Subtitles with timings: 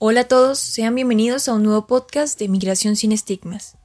[0.00, 3.76] Hola a todos, sean bienvenidos a un nuevo podcast de Migración sin Estigmas.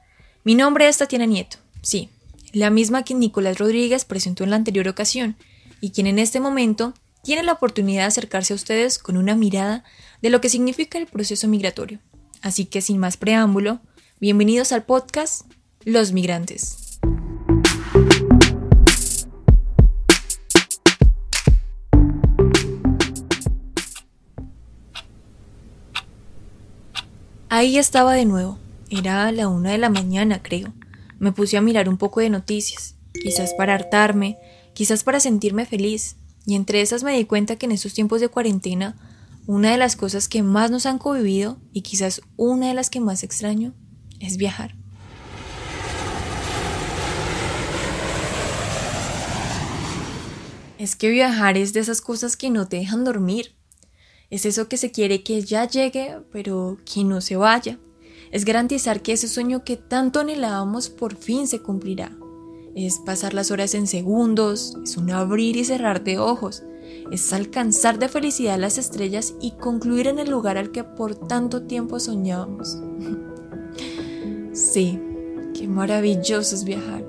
[0.43, 2.09] Mi nombre es Tatiana Nieto, sí,
[2.52, 5.36] la misma que Nicolás Rodríguez presentó en la anterior ocasión
[5.81, 9.84] y quien en este momento tiene la oportunidad de acercarse a ustedes con una mirada
[10.21, 11.98] de lo que significa el proceso migratorio.
[12.43, 13.82] Así que sin más preámbulo,
[14.20, 15.52] bienvenidos al podcast
[15.84, 16.82] Los Migrantes.
[27.55, 28.57] Ahí estaba de nuevo.
[28.89, 30.73] Era la una de la mañana, creo.
[31.20, 34.39] Me puse a mirar un poco de noticias, quizás para hartarme,
[34.73, 36.16] quizás para sentirme feliz,
[36.47, 38.95] y entre esas me di cuenta que en estos tiempos de cuarentena,
[39.45, 43.02] una de las cosas que más nos han convivido, y quizás una de las que
[43.02, 43.75] más extraño,
[44.20, 44.73] es viajar.
[50.80, 53.53] Es que viajar es de esas cosas que no te dejan dormir.
[54.34, 57.78] Es eso que se quiere que ya llegue, pero que no se vaya.
[58.31, 62.17] Es garantizar que ese sueño que tanto anhelábamos por fin se cumplirá.
[62.73, 66.64] Es pasar las horas en segundos, es un abrir y cerrar de ojos,
[67.12, 71.68] es alcanzar de felicidad las estrellas y concluir en el lugar al que por tanto
[71.68, 72.80] tiempo soñábamos.
[74.52, 75.00] sí,
[75.53, 77.06] qué maravilloso es viajar.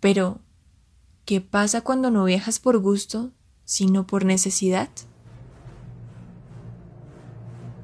[0.00, 0.38] Pero,
[1.26, 3.32] ¿qué pasa cuando no viajas por gusto,
[3.66, 4.88] sino por necesidad?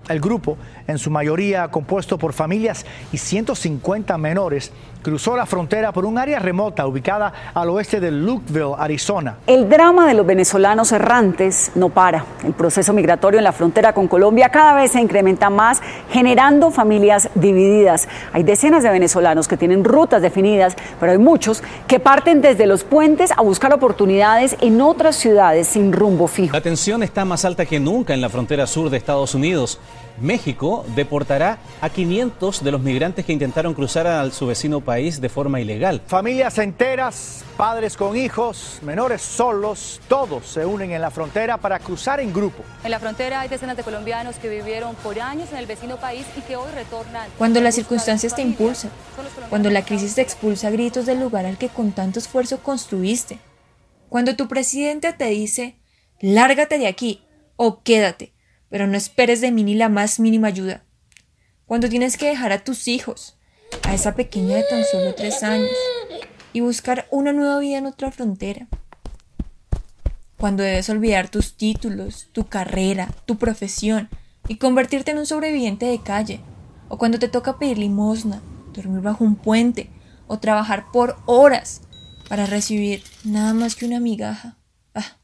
[0.08, 4.70] El grupo, en su mayoría compuesto por familias y 150 menores,
[5.04, 9.36] cruzó la frontera por un área remota ubicada al oeste de Lukeville, Arizona.
[9.46, 12.24] El drama de los venezolanos errantes no para.
[12.42, 17.28] El proceso migratorio en la frontera con Colombia cada vez se incrementa más, generando familias
[17.34, 18.08] divididas.
[18.32, 22.82] Hay decenas de venezolanos que tienen rutas definidas, pero hay muchos que parten desde los
[22.82, 26.54] puentes a buscar oportunidades en otras ciudades sin rumbo fijo.
[26.54, 29.78] La tensión está más alta que nunca en la frontera sur de Estados Unidos.
[30.20, 35.28] México deportará a 500 de los migrantes que intentaron cruzar a su vecino país de
[35.28, 36.00] forma ilegal.
[36.06, 42.20] Familias enteras, padres con hijos, menores solos, todos se unen en la frontera para cruzar
[42.20, 42.62] en grupo.
[42.84, 46.24] En la frontera hay decenas de colombianos que vivieron por años en el vecino país
[46.36, 47.28] y que hoy retornan.
[47.38, 48.90] Cuando las circunstancias te impulsan,
[49.50, 53.38] cuando la crisis te expulsa a gritos del lugar al que con tanto esfuerzo construiste,
[54.08, 55.76] cuando tu presidente te dice,
[56.20, 57.24] lárgate de aquí
[57.56, 58.34] o quédate
[58.74, 60.84] pero no esperes de mí ni la más mínima ayuda.
[61.64, 63.38] Cuando tienes que dejar a tus hijos,
[63.94, 65.70] esa pequeña de tan solo tres años,
[66.52, 68.68] y buscar una nueva vida en otra frontera.
[70.36, 74.08] Cuando debes olvidar tus títulos, tu carrera, tu profesión,
[74.46, 76.40] y convertirte en un sobreviviente de calle.
[76.88, 78.42] O cuando te toca pedir limosna,
[78.74, 79.90] dormir bajo un puente,
[80.26, 81.82] o trabajar por horas
[82.28, 84.58] para recibir nada más que una migaja.
[84.94, 85.18] Ah,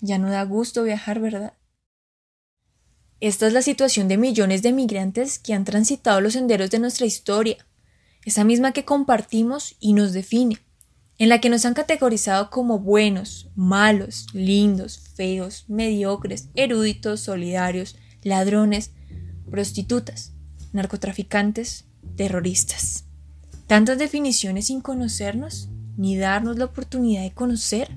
[0.00, 1.54] ya no da gusto viajar, ¿verdad?
[3.20, 7.06] Esta es la situación de millones de migrantes que han transitado los senderos de nuestra
[7.06, 7.56] historia,
[8.26, 10.58] esa misma que compartimos y nos define,
[11.16, 18.90] en la que nos han categorizado como buenos, malos, lindos, feos, mediocres, eruditos, solidarios, ladrones,
[19.48, 20.32] prostitutas,
[20.72, 21.84] narcotraficantes,
[22.16, 23.04] terroristas.
[23.68, 27.96] Tantas definiciones sin conocernos, ni darnos la oportunidad de conocer.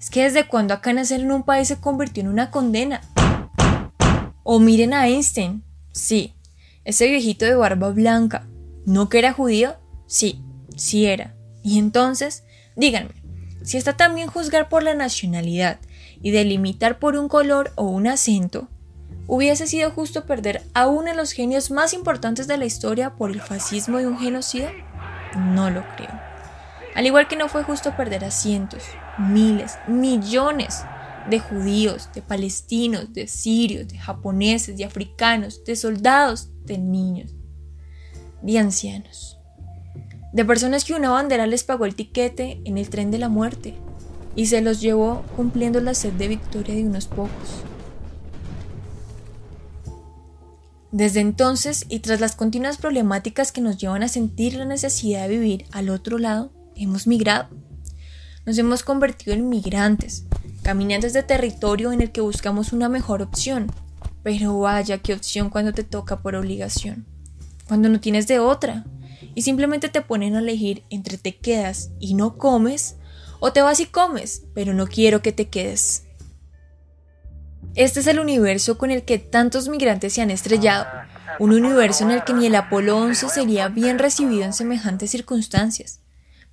[0.00, 3.00] Es que desde cuando acá nacer en un país se convirtió en una condena,
[4.42, 5.62] o miren a Einstein.
[5.92, 6.34] Sí,
[6.84, 8.48] ese viejito de barba blanca.
[8.88, 9.76] ¿No que era judío?
[10.06, 10.42] Sí,
[10.74, 11.34] sí era.
[11.62, 12.44] Y entonces,
[12.74, 13.10] díganme,
[13.62, 15.78] si está tan bien juzgar por la nacionalidad
[16.22, 18.66] y delimitar por un color o un acento,
[19.26, 23.30] ¿hubiese sido justo perder a uno de los genios más importantes de la historia por
[23.30, 24.72] el fascismo y un genocida?
[25.36, 26.18] No lo creo.
[26.94, 28.84] Al igual que no fue justo perder a cientos,
[29.18, 30.82] miles, millones
[31.28, 37.34] de judíos, de palestinos, de sirios, de japoneses, de africanos, de soldados, de niños,
[38.42, 39.38] de ancianos,
[40.32, 43.74] de personas que una bandera les pagó el tiquete en el tren de la muerte
[44.36, 47.64] y se los llevó cumpliendo la sed de victoria de unos pocos.
[50.90, 55.36] Desde entonces, y tras las continuas problemáticas que nos llevan a sentir la necesidad de
[55.36, 57.48] vivir al otro lado, hemos migrado.
[58.46, 60.24] Nos hemos convertido en migrantes,
[60.62, 63.70] caminantes de territorio en el que buscamos una mejor opción.
[64.22, 67.06] Pero vaya, qué opción cuando te toca por obligación,
[67.68, 68.84] cuando no tienes de otra,
[69.34, 72.96] y simplemente te ponen a elegir entre te quedas y no comes,
[73.38, 76.04] o te vas y comes, pero no quiero que te quedes.
[77.74, 80.86] Este es el universo con el que tantos migrantes se han estrellado,
[81.38, 86.00] un universo en el que ni el Apolo 11 sería bien recibido en semejantes circunstancias.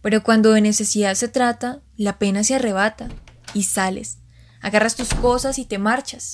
[0.02, 3.08] Pero cuando de necesidad se trata, la pena se arrebata,
[3.56, 4.20] y sales.
[4.62, 6.34] Agarras tus cosas y te marchas.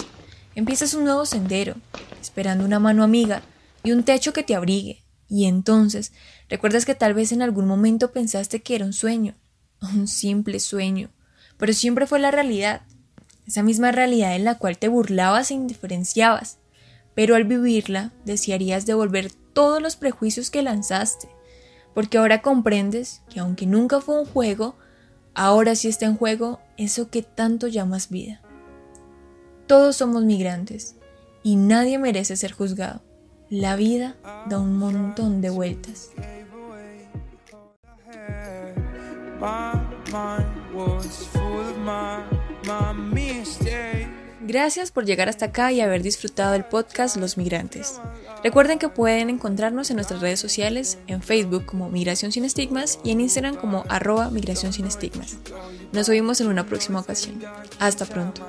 [0.56, 1.76] Empiezas un nuevo sendero,
[2.20, 3.42] esperando una mano amiga
[3.84, 5.04] y un techo que te abrigue.
[5.28, 6.12] Y entonces
[6.50, 9.36] recuerdas que tal vez en algún momento pensaste que era un sueño,
[9.82, 11.10] un simple sueño,
[11.58, 12.82] pero siempre fue la realidad,
[13.48, 16.58] esa misma realidad en la cual te burlabas e indiferenciabas,
[17.16, 21.30] pero al vivirla desearías devolver todos los prejuicios que lanzaste,
[21.94, 24.76] porque ahora comprendes que aunque nunca fue un juego,
[25.34, 28.42] ahora sí está en juego eso que tanto llamas vida.
[29.68, 30.96] Todos somos migrantes
[31.44, 33.02] y nadie merece ser juzgado.
[33.52, 34.16] La vida
[34.48, 36.12] da un montón de vueltas.
[44.40, 48.00] Gracias por llegar hasta acá y haber disfrutado del podcast Los Migrantes.
[48.42, 53.12] Recuerden que pueden encontrarnos en nuestras redes sociales, en Facebook como Migración Sin Estigmas y
[53.12, 55.36] en Instagram como arroba Migración Sin Estigmas.
[55.92, 57.44] Nos vemos en una próxima ocasión.
[57.80, 58.48] Hasta pronto.